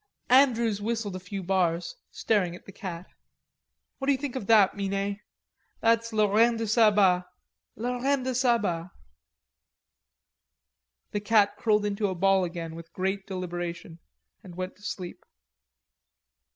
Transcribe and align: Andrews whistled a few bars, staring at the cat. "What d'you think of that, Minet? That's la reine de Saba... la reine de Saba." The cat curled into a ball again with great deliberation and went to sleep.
Andrews 0.31 0.81
whistled 0.81 1.15
a 1.15 1.19
few 1.19 1.43
bars, 1.43 1.95
staring 2.09 2.55
at 2.55 2.65
the 2.65 2.71
cat. 2.71 3.05
"What 3.99 4.07
d'you 4.07 4.17
think 4.17 4.35
of 4.35 4.47
that, 4.47 4.75
Minet? 4.75 5.19
That's 5.79 6.11
la 6.11 6.25
reine 6.25 6.57
de 6.57 6.65
Saba... 6.65 7.27
la 7.75 7.97
reine 7.97 8.23
de 8.23 8.33
Saba." 8.33 8.93
The 11.11 11.19
cat 11.21 11.55
curled 11.55 11.85
into 11.85 12.07
a 12.07 12.15
ball 12.15 12.43
again 12.43 12.73
with 12.73 12.91
great 12.93 13.27
deliberation 13.27 13.99
and 14.43 14.55
went 14.55 14.75
to 14.77 14.81
sleep. 14.81 15.23